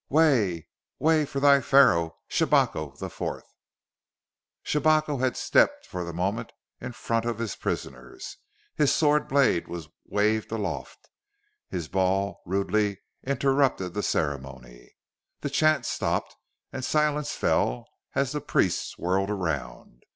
"Way! 0.09 0.67
Way 0.97 1.25
for 1.25 1.39
thy 1.39 1.61
Pharaoh, 1.61 2.17
Shabako 2.27 2.97
the 2.97 3.07
Fourth!" 3.07 3.45
Shabako 4.63 5.19
had 5.19 5.37
stepped 5.37 5.85
for 5.85 6.03
the 6.03 6.11
moment 6.11 6.53
in 6.79 6.93
front 6.93 7.25
of 7.25 7.37
his 7.37 7.55
prisoners. 7.55 8.37
His 8.73 8.91
sword 8.91 9.27
blade 9.27 9.67
was 9.67 9.89
waved 10.07 10.51
aloft; 10.51 11.07
his 11.69 11.87
bawl 11.87 12.41
rudely 12.47 12.97
interrupted 13.23 13.93
the 13.93 14.01
ceremony. 14.01 14.95
The 15.41 15.51
chant 15.51 15.85
stopped, 15.85 16.35
and 16.73 16.83
silence 16.83 17.33
fell 17.33 17.85
as 18.15 18.31
the 18.31 18.41
priests 18.41 18.97
whirled 18.97 19.29
around. 19.29 20.01